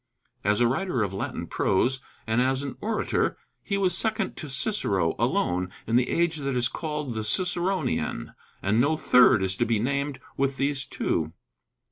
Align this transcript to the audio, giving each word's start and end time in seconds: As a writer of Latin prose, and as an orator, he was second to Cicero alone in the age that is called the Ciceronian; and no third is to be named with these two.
As 0.43 0.59
a 0.59 0.67
writer 0.67 1.03
of 1.03 1.13
Latin 1.13 1.45
prose, 1.45 2.01
and 2.25 2.41
as 2.41 2.63
an 2.63 2.75
orator, 2.81 3.37
he 3.61 3.77
was 3.77 3.95
second 3.95 4.35
to 4.37 4.49
Cicero 4.49 5.13
alone 5.19 5.69
in 5.85 5.95
the 5.95 6.09
age 6.09 6.37
that 6.37 6.55
is 6.55 6.67
called 6.67 7.13
the 7.13 7.23
Ciceronian; 7.23 8.33
and 8.63 8.81
no 8.81 8.97
third 8.97 9.43
is 9.43 9.55
to 9.57 9.65
be 9.67 9.77
named 9.77 10.19
with 10.37 10.57
these 10.57 10.87
two. 10.87 11.33